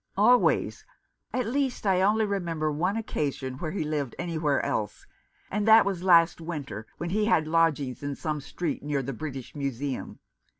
"Always— 0.17 0.83
at 1.31 1.45
least, 1.45 1.85
I 1.85 2.01
only 2.01 2.25
remember 2.25 2.71
one 2.71 2.97
occasion 2.97 3.59
when 3.59 3.73
he 3.73 3.83
lived 3.83 4.15
anywhere 4.17 4.59
else, 4.65 5.05
and 5.51 5.67
that 5.67 5.85
was 5.85 6.01
last 6.01 6.41
winter, 6.41 6.87
when 6.97 7.11
he 7.11 7.25
had 7.25 7.45
lodgings 7.45 8.01
in 8.01 8.15
some 8.15 8.41
street 8.41 8.81
near 8.81 9.03
the 9.03 9.13
British 9.13 9.53
Museum. 9.53 10.17